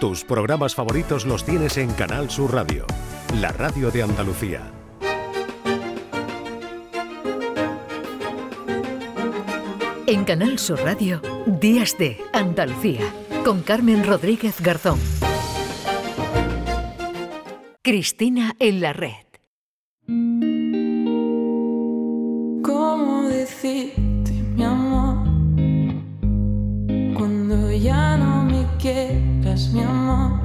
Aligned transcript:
Tus 0.00 0.24
programas 0.24 0.74
favoritos 0.74 1.24
los 1.24 1.42
tienes 1.42 1.78
en 1.78 1.90
Canal 1.94 2.28
Sur 2.28 2.52
Radio, 2.52 2.84
la 3.40 3.50
radio 3.50 3.90
de 3.90 4.02
Andalucía. 4.02 4.70
En 10.06 10.24
Canal 10.26 10.58
Sur 10.58 10.80
Radio, 10.80 11.22
Días 11.46 11.96
de 11.96 12.18
Andalucía, 12.34 13.10
con 13.42 13.62
Carmen 13.62 14.06
Rodríguez 14.06 14.60
Garzón. 14.60 15.00
Cristina 17.80 18.54
en 18.58 18.82
la 18.82 18.92
red. 18.92 20.55
Mi 29.56 29.82
amor. 29.82 30.35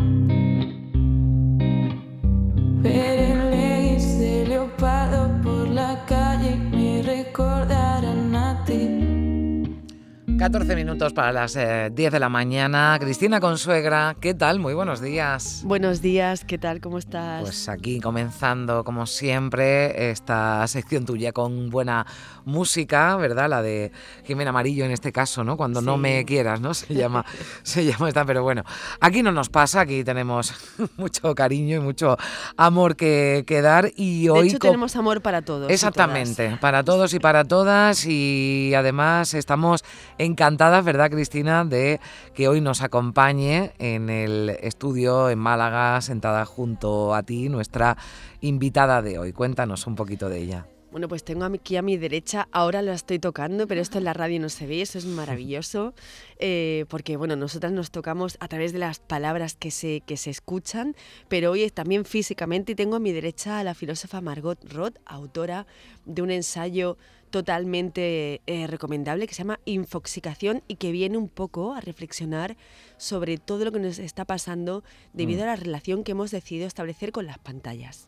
14 10.41 10.75
minutos 10.75 11.13
para 11.13 11.31
las 11.31 11.55
eh, 11.55 11.91
10 11.93 12.13
de 12.13 12.19
la 12.19 12.27
mañana. 12.27 12.97
Cristina 12.99 13.39
Consuegra, 13.39 14.15
¿qué 14.19 14.33
tal? 14.33 14.57
Muy 14.57 14.73
buenos 14.73 14.99
días. 14.99 15.61
Buenos 15.65 16.01
días, 16.01 16.45
¿qué 16.45 16.57
tal? 16.57 16.81
¿Cómo 16.81 16.97
estás? 16.97 17.43
Pues 17.43 17.69
aquí 17.69 17.99
comenzando, 17.99 18.83
como 18.83 19.05
siempre, 19.05 20.09
esta 20.09 20.65
sección 20.65 21.05
tuya 21.05 21.31
con 21.31 21.69
buena 21.69 22.07
música, 22.43 23.15
¿verdad? 23.17 23.51
La 23.51 23.61
de 23.61 23.91
Jimena 24.23 24.49
Amarillo 24.49 24.83
en 24.83 24.89
este 24.89 25.11
caso, 25.11 25.43
¿no? 25.43 25.57
Cuando 25.57 25.79
no 25.79 25.97
me 25.97 26.25
quieras, 26.25 26.59
¿no? 26.59 26.73
Se 26.73 26.91
llama, 26.95 27.23
se 27.61 27.85
llama 27.85 28.07
esta, 28.07 28.25
pero 28.25 28.41
bueno, 28.41 28.63
aquí 28.99 29.21
no 29.21 29.31
nos 29.31 29.49
pasa, 29.49 29.81
aquí 29.81 30.03
tenemos 30.03 30.55
mucho 30.97 31.35
cariño 31.35 31.77
y 31.77 31.81
mucho 31.81 32.17
amor 32.57 32.95
que, 32.95 33.43
que 33.45 33.61
dar 33.61 33.91
y 33.95 34.23
de 34.23 34.31
hoy... 34.31 34.47
hecho, 34.47 34.57
tenemos 34.57 34.95
amor 34.95 35.21
para 35.21 35.43
todos. 35.43 35.69
Exactamente, 35.69 36.57
para 36.59 36.83
todos 36.83 37.13
y 37.13 37.19
para 37.19 37.43
todas 37.43 38.07
y 38.07 38.73
además 38.75 39.35
estamos 39.35 39.83
encantadas, 40.31 40.83
¿verdad 40.83 41.11
Cristina?, 41.11 41.65
de 41.65 41.99
que 42.33 42.47
hoy 42.47 42.61
nos 42.61 42.81
acompañe 42.81 43.73
en 43.79 44.09
el 44.09 44.49
estudio 44.61 45.29
en 45.29 45.39
Málaga, 45.39 46.01
sentada 46.01 46.45
junto 46.45 47.13
a 47.13 47.23
ti, 47.23 47.49
nuestra 47.49 47.97
invitada 48.41 49.01
de 49.01 49.19
hoy. 49.19 49.33
Cuéntanos 49.33 49.85
un 49.87 49.95
poquito 49.95 50.29
de 50.29 50.39
ella. 50.39 50.65
Bueno, 50.91 51.07
pues 51.07 51.23
tengo 51.23 51.45
aquí 51.45 51.77
a 51.77 51.81
mi 51.81 51.95
derecha, 51.95 52.49
ahora 52.51 52.81
la 52.81 52.93
estoy 52.93 53.17
tocando, 53.17 53.65
pero 53.65 53.79
esto 53.79 53.97
en 53.97 54.03
la 54.03 54.13
radio 54.13 54.41
no 54.41 54.49
se 54.49 54.67
ve, 54.67 54.81
eso 54.81 54.97
es 54.97 55.05
maravilloso, 55.05 55.93
eh, 56.37 56.83
porque 56.89 57.15
bueno, 57.15 57.37
nosotras 57.37 57.71
nos 57.71 57.91
tocamos 57.91 58.35
a 58.41 58.49
través 58.49 58.73
de 58.73 58.79
las 58.79 58.99
palabras 58.99 59.55
que 59.55 59.71
se, 59.71 60.01
que 60.01 60.17
se 60.17 60.31
escuchan, 60.31 60.93
pero 61.29 61.51
hoy 61.51 61.63
es 61.63 61.71
también 61.71 62.03
físicamente 62.03 62.73
y 62.73 62.75
tengo 62.75 62.97
a 62.97 62.99
mi 62.99 63.13
derecha 63.13 63.59
a 63.59 63.63
la 63.63 63.73
filósofa 63.73 64.19
Margot 64.19 64.59
Roth, 64.69 64.97
autora 65.05 65.65
de 66.03 66.21
un 66.23 66.29
ensayo 66.29 66.97
totalmente 67.31 68.41
eh, 68.45 68.67
recomendable 68.67 69.25
que 69.25 69.33
se 69.33 69.39
llama 69.39 69.59
Infoxicación 69.65 70.61
y 70.67 70.75
que 70.75 70.91
viene 70.91 71.17
un 71.17 71.29
poco 71.29 71.73
a 71.73 71.81
reflexionar 71.81 72.57
sobre 72.97 73.37
todo 73.37 73.65
lo 73.65 73.71
que 73.71 73.79
nos 73.79 73.97
está 73.97 74.25
pasando 74.25 74.83
debido 75.13 75.43
a 75.43 75.47
la 75.47 75.55
relación 75.55 76.03
que 76.03 76.11
hemos 76.11 76.29
decidido 76.29 76.67
establecer 76.67 77.11
con 77.11 77.25
las 77.25 77.39
pantallas. 77.39 78.07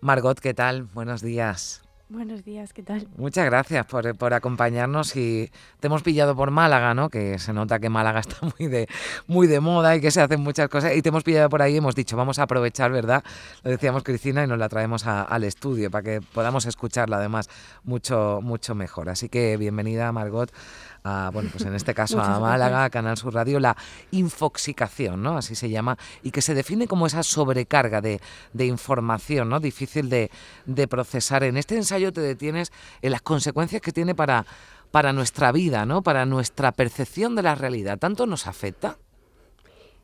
Margot, 0.00 0.38
¿qué 0.38 0.52
tal? 0.52 0.82
Buenos 0.82 1.22
días. 1.22 1.82
Buenos 2.12 2.44
días, 2.44 2.74
¿qué 2.74 2.82
tal? 2.82 3.08
Muchas 3.16 3.46
gracias 3.46 3.86
por, 3.86 4.14
por 4.18 4.34
acompañarnos 4.34 5.16
y 5.16 5.50
te 5.80 5.86
hemos 5.86 6.02
pillado 6.02 6.36
por 6.36 6.50
Málaga, 6.50 6.92
¿no? 6.92 7.08
Que 7.08 7.38
se 7.38 7.54
nota 7.54 7.78
que 7.78 7.88
Málaga 7.88 8.20
está 8.20 8.36
muy 8.58 8.68
de, 8.68 8.86
muy 9.26 9.46
de 9.46 9.60
moda 9.60 9.96
y 9.96 10.02
que 10.02 10.10
se 10.10 10.20
hacen 10.20 10.42
muchas 10.42 10.68
cosas. 10.68 10.94
Y 10.94 11.00
te 11.00 11.08
hemos 11.08 11.24
pillado 11.24 11.48
por 11.48 11.62
ahí 11.62 11.72
y 11.72 11.76
hemos 11.78 11.94
dicho, 11.94 12.14
vamos 12.14 12.38
a 12.38 12.42
aprovechar, 12.42 12.92
¿verdad? 12.92 13.24
Lo 13.64 13.70
decíamos 13.70 14.02
Cristina 14.02 14.44
y 14.44 14.46
nos 14.46 14.58
la 14.58 14.68
traemos 14.68 15.06
al 15.06 15.42
estudio 15.44 15.90
para 15.90 16.02
que 16.02 16.20
podamos 16.20 16.66
escucharla 16.66 17.16
además 17.16 17.48
mucho, 17.82 18.40
mucho 18.42 18.74
mejor. 18.74 19.08
Así 19.08 19.30
que 19.30 19.56
bienvenida, 19.56 20.12
Margot, 20.12 20.52
a, 21.04 21.30
bueno, 21.32 21.50
pues 21.52 21.64
en 21.64 21.74
este 21.74 21.94
caso 21.94 22.20
a 22.20 22.38
Málaga, 22.40 22.84
a 22.84 22.90
Canal 22.90 23.16
Sur 23.16 23.34
Radio, 23.34 23.60
la 23.60 23.76
infoxicación, 24.10 25.22
¿no? 25.22 25.36
Así 25.36 25.54
se 25.54 25.70
llama, 25.70 25.98
y 26.22 26.30
que 26.30 26.42
se 26.42 26.54
define 26.54 26.86
como 26.86 27.06
esa 27.06 27.22
sobrecarga 27.22 28.00
de, 28.00 28.20
de 28.52 28.66
información, 28.66 29.48
¿no? 29.48 29.60
Difícil 29.60 30.08
de, 30.08 30.30
de 30.66 30.88
procesar. 30.88 31.44
En 31.44 31.56
este 31.56 31.76
ensayo 31.76 32.12
te 32.12 32.20
detienes 32.20 32.72
en 33.00 33.12
las 33.12 33.22
consecuencias 33.22 33.82
que 33.82 33.92
tiene 33.92 34.14
para, 34.14 34.46
para 34.90 35.12
nuestra 35.12 35.52
vida, 35.52 35.86
¿no? 35.86 36.02
Para 36.02 36.26
nuestra 36.26 36.72
percepción 36.72 37.34
de 37.34 37.42
la 37.42 37.54
realidad. 37.54 37.98
¿Tanto 37.98 38.26
nos 38.26 38.46
afecta? 38.46 38.98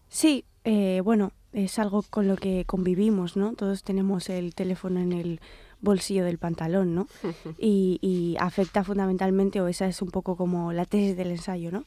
Sí, 0.09 0.45
eh, 0.65 1.01
bueno, 1.05 1.33
es 1.53 1.79
algo 1.79 2.03
con 2.03 2.29
lo 2.29 2.37
que 2.37 2.65
convivimos, 2.65 3.37
¿no? 3.37 3.55
Todos 3.55 3.83
tenemos 3.83 4.29
el 4.29 4.55
teléfono 4.55 5.01
en 5.01 5.13
el 5.13 5.41
bolsillo 5.81 6.25
del 6.25 6.39
pantalón, 6.39 6.95
¿no? 6.95 7.07
Y, 7.59 7.99
y 8.01 8.37
afecta 8.39 8.85
fundamentalmente, 8.85 9.61
o 9.61 9.69
esa 9.69 9.87
es 9.87 10.03
un 10.03 10.11
poco 10.11 10.37
como 10.37 10.73
la 10.73 10.85
tesis 10.85 11.17
del 11.17 11.31
ensayo, 11.31 11.71
¿no? 11.71 11.85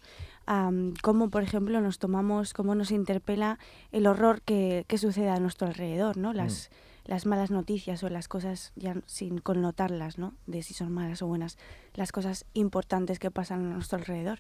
Cómo, 1.02 1.30
por 1.30 1.44
ejemplo, 1.44 1.80
nos 1.80 1.98
tomamos, 1.98 2.54
cómo 2.54 2.76
nos 2.76 2.92
interpela 2.92 3.58
el 3.92 4.06
horror 4.06 4.42
que, 4.42 4.86
que 4.88 4.98
sucede 4.98 5.30
a 5.30 5.40
nuestro 5.40 5.68
alrededor, 5.68 6.18
¿no? 6.18 6.34
Las, 6.34 6.72
las 7.06 7.26
malas 7.26 7.52
noticias 7.52 8.04
o 8.04 8.10
las 8.10 8.28
cosas, 8.28 8.74
ya 8.76 8.98
sin 9.06 9.38
connotarlas, 9.38 10.18
¿no? 10.18 10.34
De 10.48 10.62
si 10.62 10.74
son 10.74 10.92
malas 10.92 11.22
o 11.22 11.28
buenas, 11.28 11.58
las 11.94 12.12
cosas 12.12 12.46
importantes 12.54 13.18
que 13.18 13.32
pasan 13.32 13.72
a 13.72 13.76
nuestro 13.76 13.98
alrededor. 13.98 14.40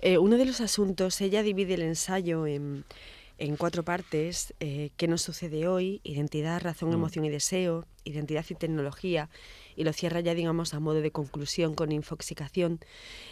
Eh, 0.00 0.18
uno 0.18 0.36
de 0.36 0.44
los 0.44 0.60
asuntos, 0.60 1.20
ella 1.20 1.42
divide 1.42 1.74
el 1.74 1.82
ensayo 1.82 2.46
en, 2.46 2.84
en 3.40 3.56
cuatro 3.56 3.82
partes. 3.84 4.54
eh, 4.60 4.90
¿Qué 4.96 5.08
nos 5.08 5.22
sucede 5.22 5.66
hoy? 5.66 6.00
Identidad, 6.04 6.60
razón, 6.60 6.92
emoción 6.92 7.24
y 7.24 7.30
deseo. 7.30 7.86
Identidad 8.04 8.44
y 8.48 8.54
tecnología. 8.54 9.30
Y 9.76 9.84
lo 9.84 9.92
cierra 9.94 10.20
ya, 10.20 10.34
digamos, 10.34 10.74
a 10.74 10.80
modo 10.80 11.00
de 11.00 11.10
conclusión 11.10 11.74
con 11.74 11.90
infoxicación. 11.90 12.80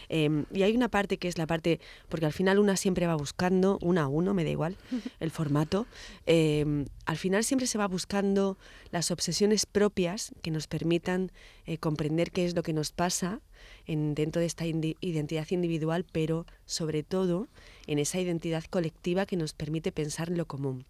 Em, 0.09 0.45
y 0.51 0.63
hay 0.63 0.75
una 0.75 0.89
parte 0.89 1.17
que 1.17 1.27
es 1.27 1.37
la 1.37 1.45
parte, 1.45 1.79
porque 2.09 2.25
al 2.25 2.33
final 2.33 2.57
una 2.57 2.75
siempre 2.75 3.05
va 3.05 3.15
buscando, 3.15 3.77
una 3.81 4.03
a 4.03 4.07
uno, 4.07 4.33
me 4.33 4.43
da 4.43 4.49
igual, 4.49 4.77
el 5.19 5.29
formato. 5.29 5.85
em, 6.25 6.85
al 7.05 7.17
final 7.17 7.43
siempre 7.43 7.67
se 7.67 7.77
va 7.77 7.87
buscando 7.87 8.57
las 8.91 9.11
obsesiones 9.11 9.67
propias 9.67 10.33
que 10.41 10.49
nos 10.49 10.67
permitan 10.67 11.31
eh, 11.65 11.77
comprender 11.77 12.31
qué 12.31 12.45
es 12.45 12.55
lo 12.55 12.63
que 12.63 12.73
nos 12.73 12.91
pasa 12.91 13.41
en, 13.87 14.15
dentro 14.15 14.39
de 14.39 14.45
esta 14.45 14.65
identidad 14.65 15.47
individual, 15.49 16.05
pero 16.11 16.45
sobre 16.65 17.03
todo 17.03 17.47
en 17.87 17.99
esa 17.99 18.19
identidad 18.19 18.63
colectiva 18.69 19.25
que 19.25 19.37
nos 19.37 19.53
permite 19.53 19.91
pensar 19.91 20.29
en 20.29 20.37
lo 20.37 20.45
común. 20.45 20.85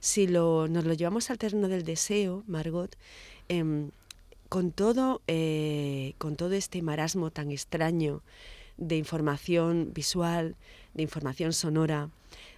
Si 0.00 0.26
lo, 0.26 0.68
nos 0.68 0.84
lo 0.84 0.94
llevamos 0.94 1.30
al 1.30 1.38
terreno 1.38 1.68
del 1.68 1.84
deseo, 1.84 2.44
Margot, 2.46 2.96
em, 3.48 3.90
con, 4.48 4.70
todo, 4.70 5.22
eh, 5.26 6.14
con 6.18 6.36
todo 6.36 6.52
este 6.52 6.82
marasmo 6.82 7.30
tan 7.30 7.50
extraño 7.50 8.22
de 8.76 8.96
información 8.96 9.92
visual, 9.94 10.54
de 10.94 11.02
información 11.02 11.52
sonora, 11.52 12.10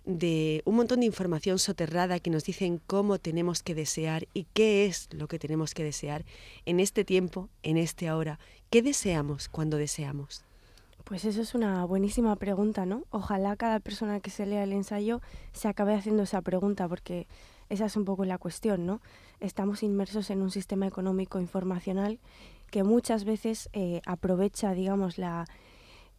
de 0.08 0.62
un 0.64 0.74
montón 0.74 1.00
de 1.00 1.06
información 1.06 1.58
soterrada 1.58 2.18
que 2.18 2.30
nos 2.30 2.44
dicen 2.44 2.80
cómo 2.86 3.18
tenemos 3.18 3.62
que 3.62 3.74
desear 3.74 4.26
y 4.32 4.46
qué 4.54 4.86
es 4.86 5.06
lo 5.12 5.28
que 5.28 5.38
tenemos 5.38 5.74
que 5.74 5.84
desear 5.84 6.24
en 6.64 6.80
este 6.80 7.04
tiempo, 7.04 7.50
en 7.62 7.76
este 7.76 8.08
ahora. 8.08 8.38
¿Qué 8.70 8.80
deseamos 8.80 9.50
cuando 9.50 9.76
deseamos? 9.76 10.44
Pues 11.04 11.26
eso 11.26 11.42
es 11.42 11.54
una 11.54 11.84
buenísima 11.84 12.34
pregunta, 12.36 12.86
¿no? 12.86 13.04
Ojalá 13.10 13.54
cada 13.56 13.80
persona 13.80 14.20
que 14.20 14.30
se 14.30 14.46
lea 14.46 14.64
el 14.64 14.72
ensayo 14.72 15.20
se 15.52 15.68
acabe 15.68 15.94
haciendo 15.94 16.22
esa 16.22 16.40
pregunta, 16.40 16.88
porque 16.88 17.26
esa 17.68 17.84
es 17.84 17.94
un 17.94 18.06
poco 18.06 18.24
la 18.24 18.38
cuestión, 18.38 18.86
¿no? 18.86 19.02
Estamos 19.40 19.82
inmersos 19.82 20.30
en 20.30 20.40
un 20.40 20.50
sistema 20.50 20.86
económico 20.86 21.38
informacional 21.38 22.18
que 22.70 22.82
muchas 22.82 23.24
veces 23.24 23.68
eh, 23.74 24.00
aprovecha, 24.06 24.72
digamos, 24.72 25.18
la 25.18 25.46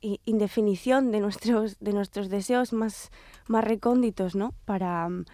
indefinición 0.02 1.12
de 1.12 1.20
nuestros, 1.20 1.78
de 1.80 1.94
nuestros 1.94 2.30
deseos 2.30 2.74
más, 2.74 3.12
más 3.48 3.64
recónditos, 3.64 4.36
¿no? 4.36 4.54
Para, 4.66 5.08
mm, 5.10 5.26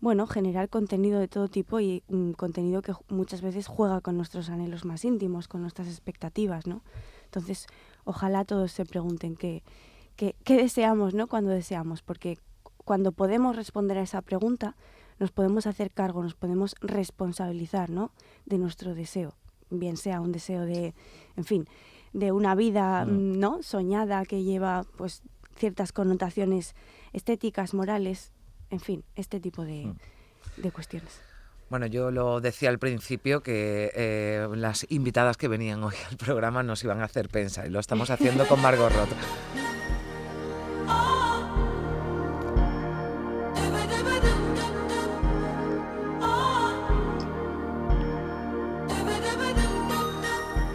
bueno, 0.00 0.26
generar 0.26 0.68
contenido 0.68 1.20
de 1.20 1.28
todo 1.28 1.48
tipo 1.48 1.80
y 1.80 2.02
un 2.08 2.34
contenido 2.34 2.82
que 2.82 2.92
muchas 3.08 3.40
veces 3.40 3.66
juega 3.66 4.00
con 4.00 4.16
nuestros 4.16 4.50
anhelos 4.50 4.84
más 4.84 5.04
íntimos, 5.04 5.48
con 5.48 5.62
nuestras 5.62 5.88
expectativas, 5.88 6.66
¿no? 6.66 6.82
Entonces, 7.24 7.66
ojalá 8.04 8.44
todos 8.44 8.72
se 8.72 8.84
pregunten 8.84 9.36
qué, 9.36 9.62
qué, 10.16 10.36
qué 10.44 10.56
deseamos, 10.56 11.14
¿no? 11.14 11.26
Cuando 11.26 11.50
deseamos, 11.50 12.02
porque 12.02 12.38
cuando 12.84 13.12
podemos 13.12 13.56
responder 13.56 13.98
a 13.98 14.02
esa 14.02 14.22
pregunta, 14.22 14.76
nos 15.18 15.30
podemos 15.30 15.66
hacer 15.66 15.90
cargo, 15.90 16.22
nos 16.22 16.34
podemos 16.34 16.74
responsabilizar, 16.80 17.90
¿no? 17.90 18.12
De 18.46 18.58
nuestro 18.58 18.94
deseo, 18.94 19.34
bien 19.70 19.96
sea 19.96 20.20
un 20.20 20.32
deseo 20.32 20.62
de, 20.66 20.94
en 21.36 21.44
fin, 21.44 21.68
de 22.14 22.32
una 22.32 22.54
vida, 22.54 23.04
mm, 23.04 23.38
¿no? 23.38 23.62
Soñada 23.62 24.24
que 24.24 24.42
lleva, 24.42 24.86
pues, 24.96 25.22
ciertas 25.56 25.92
connotaciones 25.92 26.74
estéticas, 27.12 27.74
morales, 27.74 28.32
en 28.70 28.80
fin, 28.80 29.04
este 29.16 29.40
tipo 29.40 29.64
de, 29.64 29.92
de 30.56 30.72
cuestiones. 30.72 31.20
Bueno, 31.70 31.86
yo 31.86 32.10
lo 32.10 32.40
decía 32.40 32.68
al 32.68 32.78
principio 32.78 33.42
que 33.42 33.90
eh, 33.94 34.46
las 34.54 34.86
invitadas 34.90 35.36
que 35.36 35.48
venían 35.48 35.82
hoy 35.82 35.94
al 36.10 36.16
programa 36.16 36.62
nos 36.62 36.82
iban 36.84 37.00
a 37.00 37.04
hacer 37.04 37.28
pensar 37.28 37.66
y 37.66 37.70
lo 37.70 37.80
estamos 37.80 38.10
haciendo 38.10 38.46
con 38.46 38.60
Margot 38.62 38.92
Roth. 38.92 39.08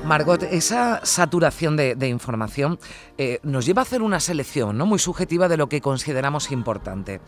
Margot, 0.10 0.42
esa 0.42 1.06
saturación 1.06 1.78
de, 1.78 2.08
información 2.08 2.80
eh, 3.20 3.40
nos 3.44 3.68
lleva 3.68 3.84
a 3.84 3.86
hacer 3.86 4.02
una 4.02 4.20
selección 4.20 4.76
¿no? 4.76 4.88
muy 4.88 4.98
subjetiva 4.98 5.48
de 5.48 5.56
lo 5.56 5.70
que 5.70 5.82
consideramos 5.82 6.52
importante. 6.52 7.22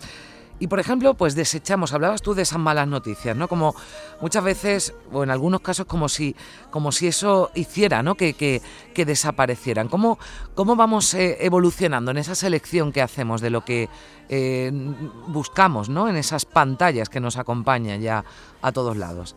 Y 0.57 0.65
por 0.65 0.79
ejemplo, 0.79 1.13
pues 1.13 1.35
desechamos, 1.35 1.93
hablabas 1.93 2.23
tú 2.23 2.33
de 2.33 2.41
esas 2.41 2.57
malas 2.57 2.87
noticias, 2.87 3.37
¿no? 3.37 3.47
Como 3.47 3.75
muchas 4.19 4.43
veces, 4.43 4.95
o 5.11 5.23
en 5.23 5.29
algunos 5.29 5.61
casos, 5.61 5.85
como 5.85 6.09
si, 6.09 6.35
como 6.71 6.91
si 6.91 7.07
eso 7.07 7.51
hiciera, 7.53 8.01
¿no? 8.01 8.15
Que, 8.15 8.33
que, 8.33 8.63
que 8.95 9.05
desaparecieran. 9.05 9.87
¿Cómo, 9.87 10.17
cómo 10.55 10.75
vamos 10.75 11.13
eh, 11.13 11.37
evolucionando 11.41 12.09
en 12.09 12.17
esa 12.17 12.33
selección 12.33 12.91
que 12.91 13.03
hacemos 13.03 13.41
de 13.41 13.49
lo 13.51 13.63
que 13.63 13.89
eh, 14.29 14.71
buscamos, 15.27 15.89
¿no? 15.89 16.07
En 16.07 16.15
esas 16.15 16.45
pantallas 16.45 17.09
que 17.09 17.19
nos 17.19 17.37
acompañan 17.37 18.01
ya 18.01 18.23
a 18.61 18.71
todos 18.71 18.97
lados. 18.97 19.35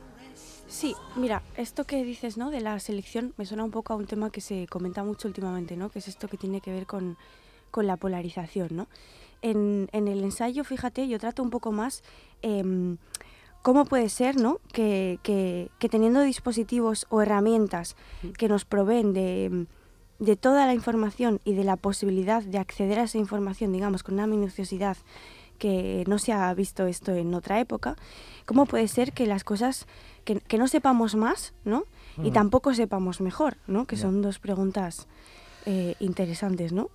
Sí, 0.74 0.96
mira, 1.14 1.40
esto 1.56 1.84
que 1.84 2.02
dices, 2.02 2.36
¿no? 2.36 2.50
De 2.50 2.60
la 2.60 2.80
selección 2.80 3.32
me 3.36 3.46
suena 3.46 3.62
un 3.62 3.70
poco 3.70 3.92
a 3.92 3.96
un 3.96 4.06
tema 4.06 4.30
que 4.30 4.40
se 4.40 4.66
comenta 4.66 5.04
mucho 5.04 5.28
últimamente, 5.28 5.76
¿no? 5.76 5.88
Que 5.88 6.00
es 6.00 6.08
esto 6.08 6.26
que 6.26 6.36
tiene 6.36 6.60
que 6.60 6.72
ver 6.72 6.84
con, 6.84 7.16
con 7.70 7.86
la 7.86 7.96
polarización, 7.96 8.70
¿no? 8.72 8.88
En, 9.40 9.88
en, 9.92 10.08
el 10.08 10.24
ensayo, 10.24 10.64
fíjate, 10.64 11.06
yo 11.06 11.20
trato 11.20 11.44
un 11.44 11.50
poco 11.50 11.70
más 11.70 12.02
eh, 12.42 12.96
cómo 13.62 13.84
puede 13.84 14.08
ser, 14.08 14.34
¿no? 14.36 14.58
Que, 14.72 15.20
que, 15.22 15.70
que, 15.78 15.88
teniendo 15.88 16.22
dispositivos 16.22 17.06
o 17.08 17.22
herramientas 17.22 17.94
que 18.36 18.48
nos 18.48 18.64
proveen 18.64 19.12
de, 19.12 19.66
de 20.18 20.34
toda 20.34 20.66
la 20.66 20.74
información 20.74 21.40
y 21.44 21.54
de 21.54 21.62
la 21.62 21.76
posibilidad 21.76 22.42
de 22.42 22.58
acceder 22.58 22.98
a 22.98 23.04
esa 23.04 23.18
información, 23.18 23.70
digamos, 23.70 24.02
con 24.02 24.14
una 24.14 24.26
minuciosidad 24.26 24.96
que 25.58 26.04
no 26.06 26.18
se 26.18 26.32
ha 26.32 26.52
visto 26.54 26.86
esto 26.86 27.12
en 27.12 27.34
otra 27.34 27.60
época, 27.60 27.96
¿cómo 28.46 28.66
puede 28.66 28.88
ser 28.88 29.12
que 29.12 29.26
las 29.26 29.44
cosas, 29.44 29.86
que, 30.24 30.40
que 30.40 30.58
no 30.58 30.68
sepamos 30.68 31.14
más, 31.14 31.54
¿no? 31.64 31.84
Y 32.22 32.30
tampoco 32.30 32.74
sepamos 32.74 33.20
mejor, 33.20 33.56
¿no? 33.66 33.86
Que 33.86 33.96
son 33.96 34.22
dos 34.22 34.38
preguntas 34.38 35.08
eh, 35.66 35.96
interesantes, 35.98 36.72
¿no? 36.72 36.90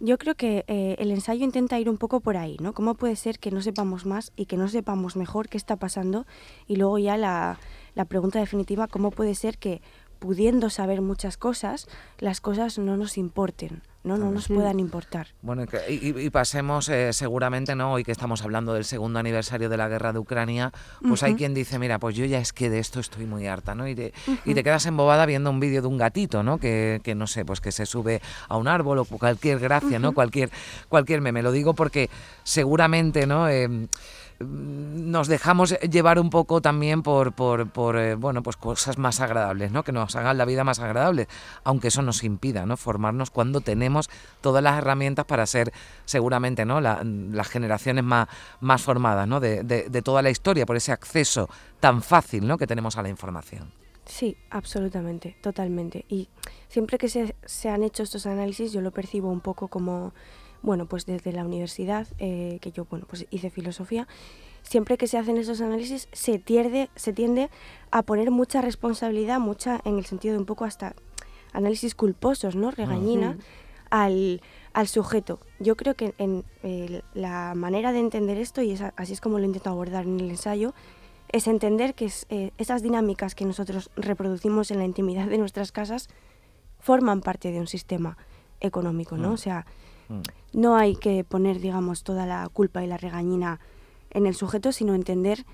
Yo 0.00 0.18
creo 0.18 0.34
que 0.34 0.64
eh, 0.66 0.96
el 0.98 1.10
ensayo 1.12 1.44
intenta 1.44 1.78
ir 1.78 1.88
un 1.88 1.96
poco 1.96 2.20
por 2.20 2.36
ahí, 2.36 2.56
¿no? 2.60 2.74
¿Cómo 2.74 2.94
puede 2.94 3.16
ser 3.16 3.38
que 3.38 3.50
no 3.50 3.62
sepamos 3.62 4.04
más 4.04 4.32
y 4.36 4.46
que 4.46 4.56
no 4.56 4.68
sepamos 4.68 5.16
mejor 5.16 5.48
qué 5.48 5.56
está 5.56 5.76
pasando? 5.76 6.26
Y 6.66 6.76
luego 6.76 6.98
ya 6.98 7.16
la, 7.16 7.58
la 7.94 8.04
pregunta 8.04 8.38
definitiva, 8.38 8.86
¿cómo 8.86 9.10
puede 9.12 9.34
ser 9.34 9.56
que 9.56 9.80
pudiendo 10.18 10.68
saber 10.70 11.00
muchas 11.00 11.36
cosas, 11.36 11.86
las 12.18 12.40
cosas 12.40 12.78
no 12.78 12.96
nos 12.96 13.16
importen, 13.16 13.82
no, 14.04 14.16
no 14.18 14.30
nos 14.30 14.48
puedan 14.48 14.78
importar. 14.78 15.28
Bueno, 15.42 15.64
y, 15.88 16.20
y 16.20 16.30
pasemos 16.30 16.88
eh, 16.88 17.12
seguramente, 17.12 17.74
¿no? 17.74 17.92
Hoy 17.94 18.04
que 18.04 18.12
estamos 18.12 18.42
hablando 18.42 18.74
del 18.74 18.84
segundo 18.84 19.18
aniversario 19.18 19.68
de 19.68 19.76
la 19.76 19.88
guerra 19.88 20.12
de 20.12 20.18
Ucrania, 20.18 20.72
pues 21.00 21.22
uh 21.22 21.24
-huh. 21.24 21.28
hay 21.28 21.34
quien 21.34 21.54
dice, 21.54 21.78
mira, 21.78 21.98
pues 21.98 22.14
yo 22.14 22.24
ya 22.26 22.38
es 22.38 22.52
que 22.52 22.70
de 22.70 22.78
esto 22.78 23.00
estoy 23.00 23.24
muy 23.26 23.46
harta, 23.46 23.74
¿no? 23.74 23.88
Y 23.88 23.94
te, 23.94 24.12
uh 24.26 24.30
-huh. 24.32 24.38
y 24.44 24.54
te 24.54 24.62
quedas 24.62 24.86
embobada 24.86 25.26
viendo 25.26 25.50
un 25.50 25.58
vídeo 25.58 25.82
de 25.82 25.88
un 25.88 25.98
gatito, 25.98 26.42
¿no? 26.42 26.58
Que, 26.58 27.00
que, 27.02 27.14
no 27.14 27.26
sé, 27.26 27.44
pues 27.44 27.60
que 27.60 27.72
se 27.72 27.86
sube 27.86 28.20
a 28.48 28.56
un 28.56 28.68
árbol 28.68 28.98
o 28.98 29.04
cualquier 29.06 29.58
gracia, 29.58 29.88
uh 29.88 30.00
-huh. 30.00 30.00
¿no? 30.00 30.12
Cualquier, 30.12 30.50
cualquier 30.88 31.20
meme. 31.20 31.42
Lo 31.42 31.50
digo 31.50 31.74
porque 31.74 32.10
seguramente, 32.42 33.26
¿no? 33.26 33.48
Eh, 33.48 33.88
nos 34.40 35.28
dejamos 35.28 35.78
llevar 35.80 36.18
un 36.18 36.28
poco 36.28 36.60
también 36.60 37.02
por, 37.02 37.32
por, 37.32 37.70
por 37.70 37.96
eh, 37.96 38.16
bueno, 38.16 38.42
pues 38.42 38.56
cosas 38.56 38.98
más 38.98 39.20
agradables, 39.20 39.70
¿no? 39.70 39.84
Que 39.84 39.92
nos 39.92 40.16
hagan 40.16 40.36
la 40.36 40.44
vida 40.44 40.64
más 40.64 40.80
agradable, 40.80 41.28
aunque 41.62 41.88
eso 41.88 42.02
nos 42.02 42.24
impida, 42.24 42.66
¿no? 42.66 42.76
Formarnos 42.76 43.30
cuando 43.30 43.60
tenemos 43.60 43.93
todas 44.40 44.62
las 44.62 44.78
herramientas 44.78 45.24
para 45.24 45.46
ser 45.46 45.72
seguramente, 46.04 46.64
¿no? 46.64 46.80
La, 46.80 47.02
las 47.04 47.48
generaciones 47.48 48.04
más, 48.04 48.28
más 48.60 48.82
formadas, 48.82 49.26
¿no? 49.26 49.40
De, 49.40 49.62
de, 49.62 49.88
de 49.88 50.02
toda 50.02 50.22
la 50.22 50.30
historia, 50.30 50.66
por 50.66 50.76
ese 50.76 50.92
acceso 50.92 51.48
tan 51.80 52.02
fácil, 52.02 52.46
¿no? 52.46 52.58
Que 52.58 52.66
tenemos 52.66 52.96
a 52.96 53.02
la 53.02 53.08
información. 53.08 53.72
Sí, 54.06 54.36
absolutamente, 54.50 55.36
totalmente. 55.40 56.04
Y 56.08 56.28
siempre 56.68 56.98
que 56.98 57.08
se, 57.08 57.34
se 57.46 57.70
han 57.70 57.82
hecho 57.82 58.02
estos 58.02 58.26
análisis, 58.26 58.72
yo 58.72 58.80
lo 58.80 58.90
percibo 58.90 59.30
un 59.30 59.40
poco 59.40 59.68
como 59.68 60.12
bueno, 60.64 60.86
pues 60.86 61.04
desde 61.04 61.30
la 61.32 61.44
universidad, 61.44 62.06
eh, 62.18 62.58
que 62.62 62.72
yo, 62.72 62.86
bueno, 62.86 63.04
pues 63.06 63.26
hice 63.30 63.50
filosofía, 63.50 64.08
siempre 64.62 64.96
que 64.96 65.06
se 65.06 65.18
hacen 65.18 65.36
esos 65.36 65.60
análisis 65.60 66.08
se 66.12 66.38
tiende, 66.38 66.88
se 66.96 67.12
tiende 67.12 67.50
a 67.90 68.02
poner 68.02 68.30
mucha 68.30 68.62
responsabilidad, 68.62 69.38
mucha, 69.40 69.80
en 69.84 69.98
el 69.98 70.06
sentido 70.06 70.32
de 70.32 70.38
un 70.40 70.46
poco 70.46 70.64
hasta 70.64 70.94
análisis 71.52 71.94
culposos, 71.94 72.56
¿no? 72.56 72.70
Regañina, 72.70 73.30
uh 73.30 73.34
-huh. 73.34 73.42
Al, 73.94 74.40
al, 74.72 74.88
sujeto. 74.88 75.38
Yo 75.60 75.76
creo 75.76 75.94
que 75.94 76.14
en 76.18 76.44
eh, 76.64 77.02
la 77.14 77.54
manera 77.54 77.92
de 77.92 78.00
entender 78.00 78.38
esto, 78.38 78.60
y 78.60 78.72
es, 78.72 78.82
así 78.96 79.12
es 79.12 79.20
como 79.20 79.38
lo 79.38 79.44
intento 79.44 79.70
abordar 79.70 80.04
en 80.04 80.18
el 80.18 80.30
ensayo, 80.30 80.74
es 81.30 81.46
entender 81.46 81.94
que 81.94 82.06
es, 82.06 82.26
eh, 82.28 82.50
esas 82.58 82.82
dinámicas 82.82 83.36
que 83.36 83.44
nosotros 83.44 83.90
reproducimos 83.94 84.72
en 84.72 84.78
la 84.78 84.84
intimidad 84.84 85.26
de 85.28 85.38
nuestras 85.38 85.70
casas 85.70 86.08
forman 86.80 87.20
parte 87.20 87.52
de 87.52 87.60
un 87.60 87.68
sistema 87.68 88.18
económico, 88.60 89.16
¿no? 89.16 89.30
-huh. 89.30 89.34
O 89.34 89.36
sea, 89.36 89.64
no 90.52 90.76
hay 90.76 90.96
que 90.96 91.22
poner, 91.22 91.60
digamos, 91.60 92.02
toda 92.02 92.26
la 92.26 92.48
culpa 92.52 92.82
y 92.82 92.88
la 92.88 92.96
regañina 92.96 93.60
en 94.10 94.26
el 94.26 94.34
sujeto, 94.34 94.72
sino 94.72 94.94
entender 94.94 95.44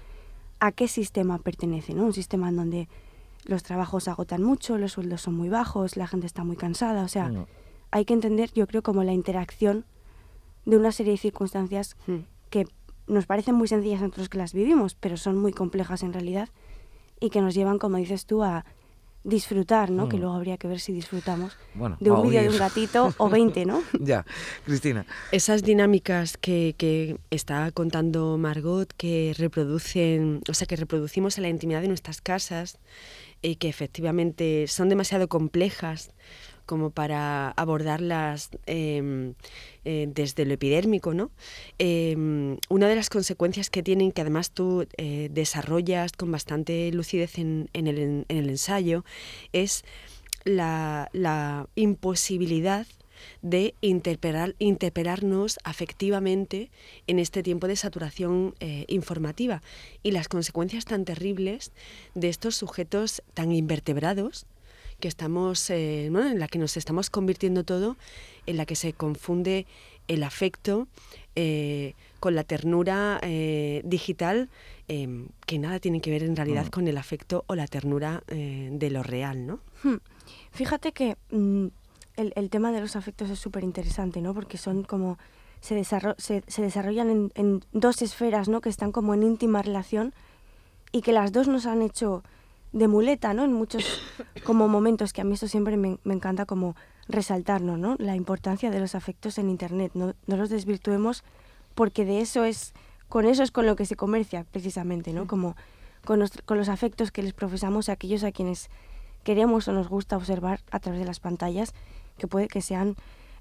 a 0.61 0.73
qué 0.73 0.89
sistema 0.89 1.39
pertenece, 1.39 1.95
¿no? 1.95 2.05
Un 2.05 2.13
sistema 2.15 2.49
en 2.49 2.57
donde 2.57 2.89
los 3.45 3.63
trabajos 3.63 4.09
agotan 4.09 4.43
mucho, 4.43 4.79
los 4.79 4.93
sueldos 4.93 5.21
son 5.21 5.35
muy 5.35 5.49
bajos, 5.51 5.97
la 5.97 6.07
gente 6.07 6.27
está 6.27 6.43
muy 6.43 6.57
cansada, 6.57 7.05
o 7.05 7.09
sea, 7.09 7.29
no. 7.29 7.47
Hay 7.91 8.05
que 8.05 8.15
entender, 8.15 8.51
yo 8.53 8.67
creo, 8.67 8.83
como 8.83 9.05
la 9.05 9.13
interacción 9.13 9.85
de 10.65 10.77
una 10.77 10.93
serie 10.93 11.13
de 11.13 11.19
circunstancias 11.19 11.97
mm. 12.07 12.19
que 12.51 12.67
nos 13.07 13.27
parecen 13.27 13.55
muy 13.55 13.69
sencillas 13.69 14.01
nosotros 14.01 14.29
que 14.29 14.39
las 14.39 14.53
vivimos, 14.53 14.95
pero 14.95 15.17
son 15.17 15.37
muy 15.37 15.53
complejas 15.53 16.03
en 16.03 16.13
realidad 16.13 16.49
y 17.19 17.31
que 17.31 17.41
nos 17.41 17.55
llevan, 17.55 17.79
como 17.79 17.97
dices 17.97 18.27
tú, 18.27 18.43
a 18.43 18.65
disfrutar, 19.25 19.91
¿no? 19.91 20.07
Mm. 20.07 20.09
Que 20.09 20.17
luego 20.17 20.35
habría 20.35 20.57
que 20.57 20.67
ver 20.67 20.81
si 20.81 20.93
disfrutamos 20.93 21.57
bueno, 21.75 21.97
de 22.01 22.11
un 22.11 22.23
vídeo 22.23 22.41
de 22.43 22.49
un 22.49 22.59
gatito 22.59 23.13
o 23.19 23.29
20, 23.29 23.67
¿no? 23.67 23.83
ya, 24.01 24.25
Cristina. 24.65 25.05
Esas 25.31 25.63
dinámicas 25.63 26.37
que, 26.39 26.75
que, 26.79 27.19
está 27.31 27.71
contando 27.73 28.39
Margot, 28.39 28.93
que 28.97 29.35
reproducen, 29.37 30.41
o 30.49 30.55
sea, 30.55 30.67
que 30.67 30.77
reproducimos 30.77 31.37
en 31.37 31.43
la 31.43 31.49
intimidad 31.49 31.83
de 31.83 31.89
nuestras 31.89 32.23
casas 32.23 32.79
y 33.43 33.57
que 33.57 33.69
efectivamente 33.69 34.67
son 34.69 34.89
demasiado 34.89 35.29
complejas 35.29 36.13
como 36.71 36.91
para 36.91 37.51
abordarlas 37.57 38.51
eh, 38.69 39.33
eh, 39.85 40.07
desde 40.09 40.45
lo 40.45 40.55
epidérmico, 40.55 41.15
¿no? 41.15 41.33
Eh, 41.81 42.15
una 42.69 42.87
de 42.87 42.95
las 42.95 43.11
consecuencias 43.11 43.71
que 43.71 43.83
tienen, 43.83 44.13
que 44.13 44.21
además 44.21 44.53
tú 44.53 44.87
eh, 44.97 45.31
desarrollas 45.33 46.13
con 46.13 46.31
bastante 46.31 46.93
lucidez 46.93 47.39
en, 47.39 47.69
el, 47.73 47.99
en 47.99 48.25
el, 48.29 48.49
ensayo, 48.51 49.05
es 49.53 49.83
la, 50.45 51.09
la 51.13 51.67
imposibilidad 51.75 52.87
de 53.43 53.75
interpelar, 53.81 54.55
interpelarnos 54.61 55.59
afectivamente 55.65 56.71
en 57.09 57.19
este 57.19 57.43
tiempo 57.43 57.67
de 57.67 57.75
saturación 57.75 58.55
eh, 58.61 58.85
informativa 58.87 59.61
y 60.05 60.13
las 60.13 60.29
consecuencias 60.29 60.85
tan 60.85 61.05
terribles 61.05 61.73
de 62.15 62.29
estos 62.29 62.55
sujetos 62.55 63.23
tan 63.35 63.51
invertebrados 63.51 64.47
que 65.01 65.09
estamos, 65.09 65.69
eh, 65.71 66.09
¿no? 66.11 66.25
en 66.25 66.39
la 66.39 66.47
que 66.49 66.59
nos 66.59 66.77
estamos 66.77 67.11
convirtiendo 67.11 67.65
todo, 67.65 67.97
en 68.47 68.57
la 68.57 68.67
que 68.67 68.77
se 68.77 68.93
confunde 68.93 69.67
el 70.11 70.25
afecto 70.25 70.89
eh, 71.37 71.95
con 72.19 72.35
la 72.35 72.43
ternura 72.43 73.21
eh, 73.23 73.81
digital, 73.85 74.49
em, 74.89 75.29
que 75.47 75.59
nada 75.59 75.79
tiene 75.79 76.01
que 76.01 76.11
ver 76.11 76.25
en 76.25 76.35
realidad 76.35 76.67
mm. 76.67 76.71
con 76.71 76.89
el 76.89 76.99
afecto 76.99 77.45
o 77.47 77.55
la 77.55 77.69
ternura 77.69 78.23
eh, 78.27 78.69
de 78.73 78.91
lo 78.91 79.03
real, 79.05 79.47
¿no? 79.47 79.61
Hmm. 79.85 79.99
Fíjate 80.51 80.93
que 80.93 81.17
mm, 81.31 81.67
el, 82.17 82.33
el, 82.35 82.51
tema 82.51 82.73
de 82.73 82.81
los 82.81 82.97
afectos 82.97 83.31
es 83.31 83.39
súper 83.39 83.63
interesante, 83.63 84.21
¿no? 84.21 84.35
Porque 84.35 84.59
son 84.59 84.83
como 84.83 85.17
se, 85.61 85.77
desarro 85.77 86.17
se, 86.19 86.43
se 86.49 86.63
desarrollan 86.63 87.09
en, 87.11 87.33
en, 87.37 87.65
dos 87.73 88.03
esferas, 88.03 88.49
¿no? 88.49 88.61
Que 88.61 88.69
están 88.69 88.91
como 88.91 89.15
en 89.15 89.23
íntima 89.23 89.63
relación 89.63 90.13
y 90.91 91.03
que 91.03 91.13
las 91.13 91.31
dos 91.31 91.47
nos 91.47 91.67
han 91.67 91.83
hecho 91.83 92.25
de 92.73 92.89
muleta, 92.89 93.35
¿no? 93.35 93.45
En 93.45 93.53
muchos 93.53 94.01
como 94.45 94.69
momentos, 94.69 95.13
que 95.13 95.21
a 95.21 95.25
mí 95.25 95.35
eso 95.35 95.49
siempre 95.49 95.77
me, 95.77 95.99
me 96.05 96.15
encanta 96.15 96.47
como 96.47 96.77
resaltarnos, 97.09 97.79
¿no? 97.79 97.97
La 97.99 98.17
importancia 98.17 98.71
de 98.71 98.81
los 98.81 98.95
afectos 98.95 99.39
en 99.39 99.51
Internet, 99.51 99.93
no, 99.95 100.15
no 100.27 100.37
los 100.37 100.51
desvirtuemos 100.51 101.25
porque 101.75 102.05
de 102.05 102.21
eso 102.21 102.45
es, 102.45 102.73
con 103.09 103.27
eso 103.27 103.43
es 103.43 103.51
con 103.51 103.67
lo 103.67 103.77
que 103.77 103.87
se 103.87 103.97
comercia 103.97 104.45
precisamente, 104.51 105.13
¿no? 105.13 105.27
Como 105.27 105.57
con 106.05 106.19
los, 106.19 106.31
con 106.45 106.59
los 106.59 106.69
afectos 106.69 107.11
que 107.11 107.23
les 107.23 107.33
profesamos 107.33 107.89
a 107.89 107.93
aquellos 107.93 108.25
a 108.25 108.33
quienes 108.33 108.71
queremos 109.25 109.69
o 109.69 109.73
nos 109.73 109.89
gusta 109.89 110.17
observar 110.17 110.61
a 110.71 110.81
través 110.81 111.01
de 111.01 111.07
las 111.07 111.21
pantallas, 111.21 111.75
que 112.19 112.27
puede 112.27 112.49
que 112.49 112.63
sean 112.63 112.97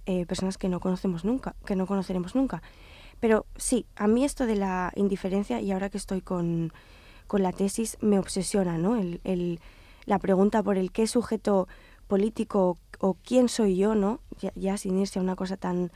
eh, 0.05 0.25
personas 0.25 0.57
que 0.57 0.69
no 0.69 0.79
conocemos 0.79 1.23
nunca, 1.23 1.55
que 1.65 1.75
no 1.75 1.85
conoceremos 1.85 2.35
nunca. 2.35 2.61
Pero 3.19 3.45
sí, 3.57 3.85
a 3.95 4.07
mí 4.07 4.23
esto 4.23 4.45
de 4.45 4.55
la 4.55 4.91
indiferencia, 4.95 5.61
y 5.61 5.71
ahora 5.71 5.89
que 5.89 5.97
estoy 5.97 6.21
con 6.21 6.73
con 7.29 7.43
la 7.43 7.51
tesis 7.51 7.97
me 8.01 8.17
obsesiona, 8.17 8.79
¿no? 8.79 8.95
El, 8.97 9.21
el, 9.23 9.59
la 10.05 10.17
pregunta 10.17 10.63
por 10.63 10.79
el 10.79 10.91
qué 10.91 11.05
sujeto 11.05 11.67
político 12.07 12.79
o, 12.99 13.13
quién 13.13 13.49
soy 13.49 13.77
yo, 13.77 13.93
¿no? 13.93 14.19
Ya, 14.41 14.51
ya, 14.55 14.77
sin 14.77 14.97
irse 14.97 15.19
a 15.19 15.21
una 15.21 15.35
cosa 15.35 15.55
tan, 15.55 15.91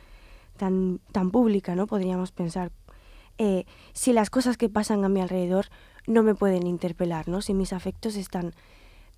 tan, 0.58 1.00
tan 1.12 1.32
pública, 1.32 1.74
¿no? 1.74 1.88
Podríamos 1.88 2.32
pensar 2.32 2.72
eh, 3.40 3.66
si 3.94 4.14
las 4.14 4.30
cosas 4.30 4.58
que 4.58 4.70
pasan 4.70 5.04
a 5.04 5.10
mi 5.10 5.22
alrededor 5.22 5.66
no 6.06 6.22
me 6.22 6.36
pueden 6.36 6.68
interpelar, 6.68 7.28
¿no? 7.28 7.42
Si 7.42 7.56
mis 7.56 7.74
afectos 7.74 8.16
están 8.16 8.54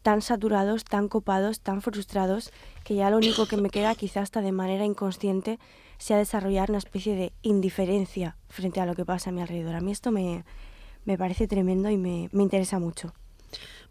tan 0.01 0.21
saturados, 0.21 0.85
tan 0.85 1.09
copados, 1.09 1.59
tan 1.59 1.81
frustrados, 1.81 2.53
que 2.85 2.95
ya 2.95 3.09
lo 3.09 3.17
único 3.17 3.45
que 3.45 3.57
me 3.57 3.69
queda, 3.69 3.93
quizás 3.93 4.23
hasta 4.23 4.41
de 4.41 4.53
manera 4.53 4.85
inconsciente, 4.85 5.59
sea 5.97 6.17
desarrollar 6.17 6.69
una 6.69 6.77
especie 6.77 7.15
de 7.15 7.33
indiferencia 7.41 8.37
frente 8.47 8.79
a 8.79 8.85
lo 8.85 8.95
que 8.95 9.03
pasa 9.03 9.31
a 9.31 9.33
mi 9.33 9.41
alrededor. 9.41 9.75
A 9.75 9.81
mí 9.81 9.91
esto 9.91 10.11
me, 10.11 10.45
me 11.05 11.17
parece 11.17 11.47
tremendo 11.47 11.89
y 11.89 11.97
me, 11.97 12.29
me 12.31 12.43
interesa 12.43 12.79
mucho. 12.79 13.13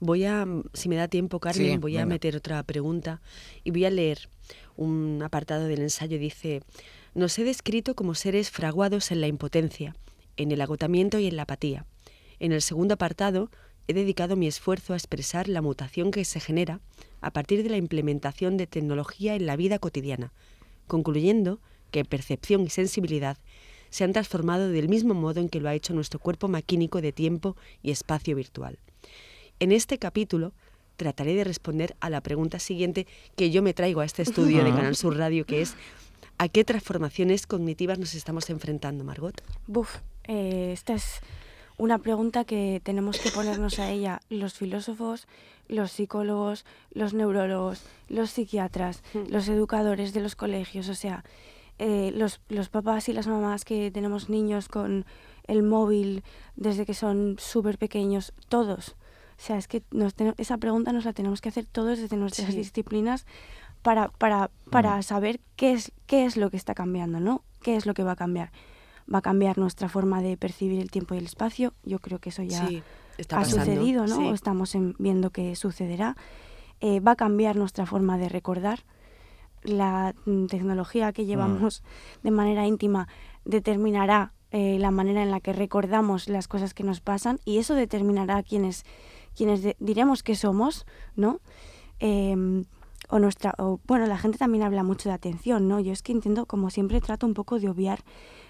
Voy 0.01 0.25
a, 0.25 0.47
si 0.75 0.89
me 0.89 0.97
da 0.97 1.09
tiempo, 1.09 1.41
Carmen, 1.41 1.73
Sí, 1.73 1.77
voy 1.79 1.97
a 1.97 2.01
venga. 2.01 2.15
meter 2.15 2.37
otra 2.37 2.63
pregunta 2.65 3.23
y 3.63 3.71
voy 3.71 3.85
a 3.85 3.91
leer 3.91 4.29
un 4.77 5.23
apartado 5.25 5.67
del 5.67 5.81
ensayo. 5.81 6.19
Dice, 6.19 6.63
nos 7.15 7.39
he 7.39 7.45
descrito 7.45 7.95
como 7.95 8.15
seres 8.15 8.51
fraguados 8.51 9.11
en 9.13 9.21
la 9.21 9.29
impotencia, 9.29 9.95
en 10.37 10.51
el 10.53 10.61
agotamiento 10.61 11.19
y 11.19 11.27
en 11.27 11.37
la 11.37 11.43
apatía. 11.45 11.87
En 12.41 12.53
el 12.53 12.61
segundo 12.61 12.95
apartado, 12.95 13.51
he 13.87 13.95
dedicado 13.95 14.35
mi 14.37 14.47
esfuerzo 14.49 14.93
a 14.93 14.97
expresar 14.97 15.49
la 15.49 15.63
mutación 15.63 16.11
que 16.11 16.25
se 16.25 16.41
genera 16.41 16.81
a 17.21 17.31
partir 17.31 17.63
de 17.63 17.71
la 17.71 17.77
implementación 17.77 18.57
de 18.57 18.67
tecnología 18.67 19.35
en 19.37 19.47
la 19.47 19.57
vida 19.57 19.79
cotidiana, 19.79 20.33
concluyendo 20.89 21.61
que 21.91 22.05
percepción 22.05 22.63
y 22.63 22.71
sensibilidad 22.71 23.39
se 23.95 24.03
han 24.03 24.13
transformado 24.13 24.71
del 24.71 24.89
mismo 24.89 25.15
modo 25.15 25.39
en 25.39 25.49
que 25.49 25.61
lo 25.61 25.69
ha 25.69 25.75
hecho 25.75 25.95
nuestro 25.95 26.19
cuerpo 26.19 26.49
maquínico 26.49 27.01
de 27.01 27.13
tiempo 27.13 27.57
y 27.81 27.93
espacio 27.93 28.35
virtual. 28.35 28.77
En 29.61 29.71
este 29.71 29.99
capítulo 29.99 30.53
trataré 30.97 31.37
de 31.37 31.45
responder 31.45 31.95
a 32.01 32.11
la 32.11 32.21
pregunta 32.21 32.59
siguiente 32.59 33.07
que 33.37 33.53
yo 33.53 33.63
me 33.63 33.73
traigo 33.73 34.01
a 34.01 34.05
este 34.05 34.23
estudio 34.23 34.65
de 34.65 34.71
Canal 34.71 34.97
Sur 34.97 35.17
Radio, 35.17 35.47
que 35.47 35.63
es 35.63 35.77
¿a 36.39 36.49
qué 36.49 36.65
transformaciones 36.65 37.47
cognitivas 37.47 38.01
nos 38.01 38.17
estamos 38.17 38.51
enfrentando, 38.51 39.05
Margot? 39.05 39.41
Buf, 39.69 39.99
eh, 40.25 40.73
esta 40.73 40.95
es 40.95 41.21
una 41.79 41.99
pregunta 41.99 42.45
que 42.45 42.81
tenemos 42.83 43.21
que 43.21 43.31
ponernos 43.31 43.79
a 43.79 43.93
ella 43.93 44.21
los 44.29 44.55
filósofos, 44.55 45.29
los 45.69 45.93
psicólogos, 45.93 46.65
los 46.91 47.15
neurólogos, 47.15 47.85
los 48.09 48.31
psiquiatras, 48.31 49.05
los 49.29 49.47
educadores 49.47 50.13
de 50.13 50.21
los 50.21 50.35
colegios, 50.35 50.89
o 50.89 50.97
sea, 50.97 51.23
eh, 51.79 52.13
los, 52.15 52.41
los 52.49 52.69
papás 52.69 53.09
y 53.09 53.13
las 53.13 53.27
mamás 53.27 53.65
que 53.65 53.91
tenemos 53.91 54.29
niños 54.29 54.69
con 54.69 55.05
el 55.47 55.63
móvil 55.63 56.23
desde 56.57 56.87
que 56.87 56.95
son 56.95 57.37
súper 57.39 57.79
pequeños, 57.79 58.33
todos. 58.49 58.91
O 59.37 59.43
sea, 59.43 59.59
es 59.59 59.67
que 59.69 59.83
nos 59.91 60.15
ten- 60.15 60.35
esa 60.39 60.57
pregunta 60.59 60.93
nos 60.93 61.05
la 61.05 61.13
tenemos 61.13 61.41
que 61.41 61.49
hacer 61.49 61.67
todos 61.67 61.99
desde 61.99 62.17
nuestras 62.17 62.51
Sí. 62.51 62.57
disciplinas 62.57 63.27
para, 63.83 64.09
para, 64.09 64.51
para 64.71 65.03
saber 65.03 65.41
qué 65.57 65.73
es, 65.73 65.93
qué 66.07 66.25
es 66.25 66.37
lo 66.37 66.51
que 66.51 66.57
está 66.57 66.75
cambiando, 66.75 67.21
¿no? 67.21 67.43
¿Qué 67.61 67.77
es 67.77 67.85
lo 67.87 67.95
que 67.95 68.05
va 68.05 68.13
a 68.13 68.17
cambiar? 68.17 68.53
¿Va 69.13 69.19
a 69.19 69.23
cambiar 69.23 69.59
nuestra 69.59 69.89
forma 69.89 70.23
de 70.23 70.37
percibir 70.39 70.81
el 70.81 70.91
tiempo 70.91 71.15
y 71.15 71.19
el 71.19 71.25
espacio? 71.27 71.75
Yo 71.85 71.99
creo 71.99 72.21
que 72.21 72.31
eso 72.31 72.43
ya 72.43 72.67
Sí, 72.67 72.83
está 73.19 73.39
ha 73.41 73.45
sucedido, 73.45 74.07
¿no? 74.07 74.17
sí. 74.17 74.25
O 74.25 74.33
estamos 74.35 74.75
en- 74.75 74.95
viendo 74.99 75.31
que 75.31 75.55
sucederá. 75.57 76.17
Eh, 76.81 77.01
va 77.01 77.13
a 77.13 77.17
cambiar 77.17 77.57
nuestra 77.57 77.85
forma 77.87 78.17
de 78.17 78.29
recordar. 78.31 78.81
La 79.65 80.15
mm, 80.25 80.47
tecnología 80.47 81.13
que 81.13 81.25
llevamos 81.27 81.83
de 82.23 82.31
manera 82.31 82.67
íntima 82.67 83.09
determinará 83.45 84.33
eh, 84.51 84.79
la 84.79 84.91
manera 84.93 85.23
en 85.23 85.31
la 85.33 85.41
que 85.41 85.53
recordamos 85.53 86.29
las 86.29 86.47
cosas 86.49 86.75
que 86.75 86.85
nos 86.85 87.01
pasan 87.01 87.41
y 87.45 87.59
eso 87.59 87.75
determinará 87.75 88.43
quiénes, 88.45 88.85
quienes 89.37 89.63
de- 89.63 89.77
diremos 89.81 90.23
que 90.23 90.37
somos, 90.37 90.87
¿no? 91.17 91.41
Em, 91.99 92.65
o 93.11 93.19
nuestra, 93.19 93.55
o, 93.59 93.81
bueno, 93.87 94.07
la 94.07 94.17
gente 94.19 94.39
también 94.39 94.65
habla 94.65 94.83
mucho 94.83 95.09
de 95.09 95.15
atención, 95.15 95.69
¿no? 95.69 95.79
Yo 95.81 95.93
es 95.93 96.03
que 96.03 96.13
intento, 96.13 96.47
como 96.47 96.71
siempre, 96.71 97.01
trato 97.01 97.27
un 97.27 97.35
poco 97.35 97.59
de 97.61 97.69
obviar 97.69 98.01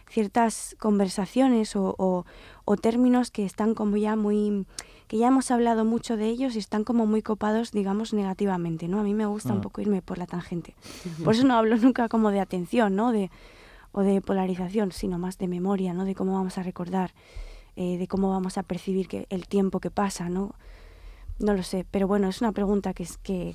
ciertas 0.08 0.76
conversaciones 0.78 1.76
o, 1.76 1.94
o- 1.98 2.24
o 2.64 2.76
términos 2.76 3.30
que 3.30 3.44
están 3.44 3.74
como 3.74 3.96
ya 3.96 4.16
muy 4.16 4.66
que 5.08 5.18
ya 5.18 5.28
hemos 5.28 5.50
hablado 5.50 5.84
mucho 5.84 6.16
de 6.16 6.26
ellos 6.28 6.56
y 6.56 6.58
están 6.58 6.82
como 6.82 7.04
muy 7.04 7.20
copados, 7.20 7.72
digamos, 7.72 8.14
negativamente, 8.14 8.88
¿no? 8.88 9.00
A 9.00 9.02
mí 9.02 9.12
me 9.12 9.26
gusta 9.26 9.52
un 9.52 9.60
poco 9.60 9.82
irme 9.82 10.00
por 10.00 10.16
la 10.16 10.26
tangente. 10.26 10.74
Por 11.24 11.34
eso 11.34 11.46
no 11.46 11.54
hablo 11.56 11.76
nunca 11.76 12.08
como 12.08 12.30
de 12.30 12.40
atención, 12.40 12.96
¿no? 12.96 13.12
De, 13.12 13.30
o 13.92 14.00
de 14.00 14.22
polarización, 14.22 14.92
sino 14.92 15.18
más 15.18 15.36
de 15.36 15.46
memoria, 15.46 15.92
¿no? 15.92 16.04
De 16.06 16.14
cómo 16.14 16.32
vamos 16.32 16.56
a 16.56 16.62
recordar, 16.62 17.12
eh, 17.76 17.98
de 17.98 18.08
cómo 18.08 18.30
vamos 18.30 18.56
a 18.56 18.62
percibir 18.62 19.06
que 19.08 19.26
el 19.28 19.46
tiempo 19.46 19.78
que 19.78 19.90
pasa, 19.90 20.30
¿no? 20.30 20.54
No 21.38 21.52
lo 21.52 21.62
sé, 21.62 21.84
pero 21.90 22.06
bueno, 22.08 22.28
es 22.28 22.40
una 22.40 22.52
pregunta 22.52 22.94
que 22.94 23.02
es 23.02 23.18
que 23.18 23.54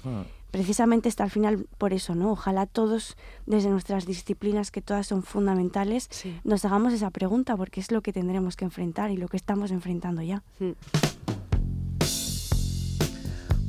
precisamente 0.51 1.10
está 1.10 1.24
al 1.24 1.29
final 1.32 1.68
por 1.77 1.94
eso, 1.94 2.15
¿no? 2.15 2.32
Ojalá 2.32 2.65
todos, 2.65 3.15
desde 3.46 3.70
nuestras 3.70 4.06
disciplinas, 4.06 4.72
que 4.72 4.82
todas 4.82 5.08
son 5.08 5.24
fundamentales, 5.24 6.08
Sí. 6.12 6.39
nos 6.44 6.65
hagamos 6.65 6.94
esa 6.94 7.10
pregunta, 7.12 7.56
porque 7.58 7.79
es 7.79 7.91
lo 7.91 8.01
que 8.01 8.13
tendremos 8.13 8.56
que 8.56 8.65
enfrentar 8.65 9.12
y 9.12 9.18
lo 9.18 9.27
que 9.27 9.38
estamos 9.38 9.72
enfrentando 9.72 10.22
ya. 10.22 10.44
Mm. 10.60 10.72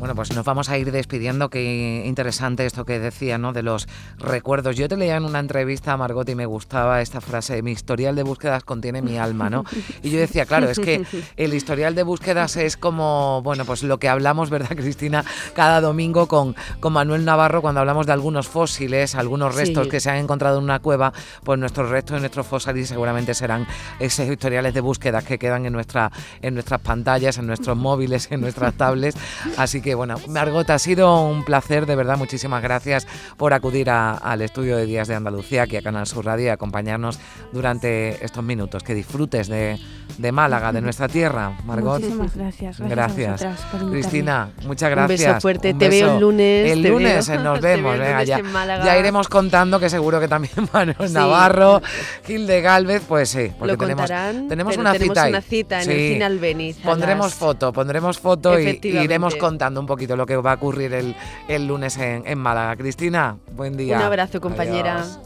Bueno, 0.00 0.14
pues 0.14 0.34
nos 0.34 0.46
vamos 0.46 0.70
a 0.70 0.78
ir 0.78 0.92
despidiendo. 0.92 1.50
Qué 1.50 2.04
interesante 2.06 2.64
esto 2.64 2.86
que 2.86 2.98
decía, 2.98 3.36
¿no? 3.36 3.52
De 3.52 3.62
los 3.62 3.86
recuerdos. 4.18 4.74
Yo 4.74 4.88
te 4.88 4.96
leía 4.96 5.16
en 5.16 5.26
una 5.26 5.40
entrevista 5.40 5.92
a 5.92 5.98
Margot 5.98 6.26
y 6.26 6.34
me 6.34 6.46
gustaba 6.46 7.02
esta 7.02 7.20
frase: 7.20 7.60
mi 7.62 7.72
historial 7.72 8.16
de 8.16 8.22
búsquedas 8.22 8.64
contiene 8.64 9.02
mi 9.02 9.18
alma, 9.18 9.50
¿no? 9.50 9.62
Y 10.02 10.08
yo 10.08 10.18
decía, 10.18 10.46
claro, 10.46 10.70
es 10.70 10.78
que 10.78 11.04
el 11.36 11.52
historial 11.52 11.94
de 11.94 12.02
búsquedas 12.02 12.56
es 12.56 12.78
como, 12.78 13.42
bueno, 13.42 13.66
pues 13.66 13.82
lo 13.82 13.98
que 13.98 14.08
hablamos, 14.08 14.48
¿verdad, 14.48 14.70
Cristina? 14.74 15.22
Cada 15.54 15.82
domingo 15.82 16.28
con, 16.28 16.56
con 16.80 16.94
Manuel 16.94 17.26
Navarro 17.26 17.60
cuando 17.60 17.80
hablamos 17.80 18.06
de 18.06 18.12
algunos 18.12 18.48
fósiles, 18.48 19.14
algunos 19.14 19.54
restos 19.54 19.84
Sí. 19.84 19.90
que 19.90 20.00
se 20.00 20.08
han 20.08 20.16
encontrado 20.16 20.56
en 20.58 20.64
una 20.64 20.78
cueva, 20.78 21.12
pues 21.44 21.58
nuestros 21.58 21.90
restos 21.90 22.16
y 22.16 22.20
nuestros 22.20 22.46
fósiles 22.46 22.88
seguramente 22.88 23.34
serán 23.34 23.66
esos 23.98 24.26
historiales 24.26 24.72
de 24.72 24.80
búsquedas 24.80 25.24
que 25.24 25.38
quedan 25.38 25.66
en, 25.66 25.74
nuestra, 25.74 26.10
en 26.40 26.54
nuestras 26.54 26.80
pantallas, 26.80 27.36
en 27.36 27.46
nuestros 27.46 27.76
móviles, 27.76 28.28
en 28.30 28.40
nuestras 28.40 28.72
tablets. 28.74 29.18
Así 29.58 29.82
que 29.82 29.89
bueno, 29.94 30.16
Margot, 30.28 30.68
ha 30.70 30.78
sido 30.78 31.22
un 31.26 31.44
placer, 31.44 31.86
de 31.86 31.96
verdad, 31.96 32.16
muchísimas 32.16 32.62
gracias 32.62 33.06
por 33.36 33.52
acudir 33.54 33.90
a- 33.90 34.12
al 34.14 34.42
estudio 34.42 34.76
de 34.76 34.86
Días 34.86 35.08
de 35.08 35.14
Andalucía, 35.14 35.62
aquí 35.62 35.76
a 35.76 35.82
Canal 35.82 36.06
Sur 36.06 36.24
Radio, 36.24 36.46
y 36.46 36.48
acompañarnos 36.48 37.18
durante 37.52 38.24
estos 38.24 38.44
minutos. 38.44 38.82
Que 38.82 38.94
disfrutes 38.94 39.48
de, 39.48 39.78
de 40.18 40.32
Málaga, 40.32 40.72
de 40.72 40.80
nuestra 40.80 41.08
tierra, 41.08 41.56
Margot. 41.64 42.00
Muchísimas 42.00 42.36
gracias. 42.36 42.80
Gracias, 42.80 43.44
vosotras. 43.44 43.90
Cristina, 43.90 44.50
muchas 44.66 44.88
Un 44.90 44.94
gracias. 44.96 45.28
beso 45.28 45.40
fuerte. 45.40 45.72
Un 45.72 45.78
Te 45.78 45.88
veo 45.88 46.14
el 46.14 46.20
lunes, 46.20 46.70
El 46.72 46.82
lunes 46.82 47.28
veo- 47.28 47.40
nos 47.42 47.60
vemos. 47.60 47.98
venga, 47.98 48.24
ya, 48.24 48.98
iremos 48.98 49.28
contando 49.28 49.78
que 49.80 49.88
seguro 49.90 50.20
que 50.20 50.28
también 50.28 50.52
Manuel 50.72 50.96
Sí. 51.08 51.14
Navarro, 51.14 51.82
Gil 52.24 52.46
de 52.46 52.60
Galvez, 52.60 53.02
pues 53.08 53.28
sí. 53.30 53.50
Porque 53.58 53.72
Lo 53.72 53.78
tenemos, 53.78 54.02
contarán, 54.02 54.48
tenemos 54.48 54.76
una 54.76 54.92
tenemos 54.92 55.14
cita 55.16 55.28
una 55.28 55.40
cita 55.40 55.82
en 55.82 55.90
el 55.90 55.96
Sí. 56.16 56.22
Albéniz 56.22 56.78
a 56.80 56.82
Pondremos 56.82 57.26
las- 57.26 57.34
foto, 57.34 57.72
pondremos 57.72 58.18
foto 58.18 58.58
y- 58.60 58.80
iremos 58.82 59.34
contando 59.36 59.79
un 59.80 59.86
poquito 59.86 60.16
lo 60.16 60.26
que 60.26 60.36
va 60.36 60.52
a 60.52 60.54
ocurrir 60.54 60.92
el, 60.94 61.16
el 61.48 61.66
lunes 61.66 61.96
en, 61.98 62.22
en 62.26 62.38
Málaga. 62.38 62.76
Cristina, 62.76 63.36
buen 63.52 63.76
día. 63.76 63.96
Un 63.96 64.04
abrazo, 64.04 64.40
compañera. 64.40 65.02
Adiós. 65.02 65.20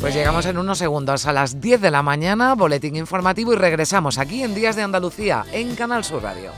Pues 0.00 0.14
llegamos 0.14 0.46
en 0.46 0.56
unos 0.56 0.78
segundos 0.78 1.26
a 1.26 1.32
las 1.32 1.60
10 1.60 1.80
de 1.80 1.90
la 1.90 2.00
mañana, 2.00 2.54
boletín 2.54 2.94
informativo 2.94 3.52
y 3.54 3.56
regresamos 3.56 4.18
aquí 4.18 4.42
en 4.42 4.54
Días 4.54 4.76
de 4.76 4.82
Andalucía, 4.82 5.44
en 5.52 5.74
Canal 5.74 6.04
Sur 6.04 6.22
Radio. 6.22 6.52